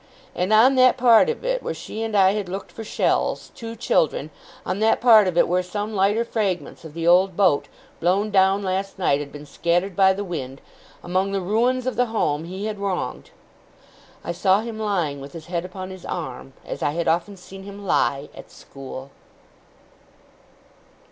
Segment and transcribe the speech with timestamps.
[0.33, 3.75] And on that part of it where she and I had looked for shells, two
[3.75, 4.31] children
[4.65, 7.67] on that part of it where some lighter fragments of the old boat,
[7.99, 10.59] blown down last night, had been scattered by the wind
[11.03, 13.29] among the ruins of the home he had wronged
[14.23, 17.61] I saw him lying with his head upon his arm, as I had often seen
[17.61, 19.11] him lie at school.